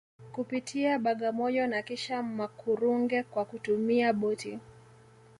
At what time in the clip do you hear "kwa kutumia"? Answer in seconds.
3.23-4.13